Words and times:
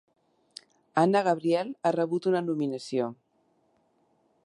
Ana 1.01 1.21
Gabriel 1.27 1.71
ha 1.89 1.93
rebut 1.99 2.29
una 2.33 2.45
nominació. 2.49 3.15